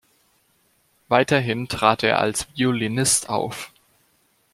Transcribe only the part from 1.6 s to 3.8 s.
trat er als Violinist auf.